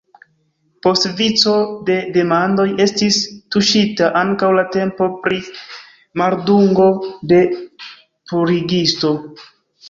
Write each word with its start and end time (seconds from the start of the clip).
Post 0.85 1.03
vico 1.17 1.51
de 1.89 1.97
demandoj 2.15 2.65
estis 2.85 3.19
tuŝita 3.55 4.09
ankaŭ 4.23 4.49
la 4.61 4.63
temo 4.77 5.11
pri 5.27 5.39
maldungo 6.23 6.89
de 7.35 7.41
purigisto. 8.33 9.15